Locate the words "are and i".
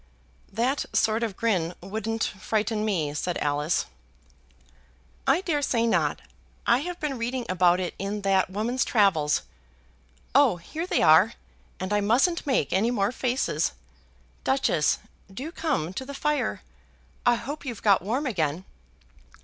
11.03-12.01